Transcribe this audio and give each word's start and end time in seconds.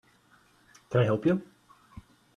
Can 0.89 1.01
I 1.01 1.03
help 1.03 1.27
you? 1.27 1.43